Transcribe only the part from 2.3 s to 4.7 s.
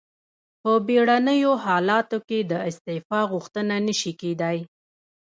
د استعفا غوښتنه نشي کیدای.